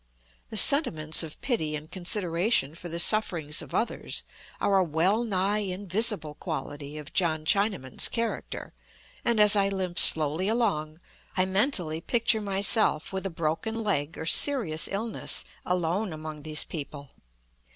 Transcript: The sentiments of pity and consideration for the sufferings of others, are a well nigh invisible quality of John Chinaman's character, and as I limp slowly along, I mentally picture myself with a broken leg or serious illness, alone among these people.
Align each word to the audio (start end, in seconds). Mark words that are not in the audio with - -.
The 0.49 0.57
sentiments 0.57 1.21
of 1.21 1.39
pity 1.41 1.75
and 1.75 1.91
consideration 1.91 2.73
for 2.73 2.89
the 2.89 2.97
sufferings 2.97 3.61
of 3.61 3.75
others, 3.75 4.23
are 4.59 4.79
a 4.79 4.83
well 4.83 5.23
nigh 5.23 5.59
invisible 5.59 6.33
quality 6.33 6.97
of 6.97 7.13
John 7.13 7.45
Chinaman's 7.45 8.07
character, 8.09 8.73
and 9.23 9.39
as 9.39 9.55
I 9.55 9.69
limp 9.69 9.99
slowly 9.99 10.47
along, 10.47 10.99
I 11.37 11.45
mentally 11.45 12.01
picture 12.01 12.41
myself 12.41 13.13
with 13.13 13.27
a 13.27 13.29
broken 13.29 13.83
leg 13.83 14.17
or 14.17 14.25
serious 14.25 14.87
illness, 14.87 15.45
alone 15.67 16.13
among 16.13 16.41
these 16.41 16.63
people. 16.63 17.11